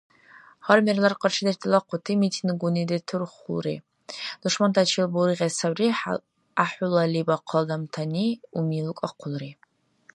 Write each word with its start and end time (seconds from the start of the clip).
Гьар 0.65 0.79
мерлар 0.85 1.13
къаршидеш 1.21 1.57
далахъути 1.61 2.13
митингуни 2.21 2.87
детурхулри, 2.91 3.77
душмантачил 4.41 5.07
бургъес 5.13 5.53
саби 5.59 5.87
гӀяхӀулали 5.97 7.21
бахъал 7.27 7.63
адамтани 7.65 8.25
уми 8.57 8.79
лукӀахъулри. 8.85 9.51